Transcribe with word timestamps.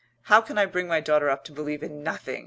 How 0.23 0.41
can 0.41 0.57
I 0.57 0.65
bring 0.65 0.87
my 0.87 0.99
daughter 0.99 1.29
up 1.29 1.43
to 1.43 1.51
believe 1.51 1.83
in 1.83 2.01
nothing?" 2.01 2.39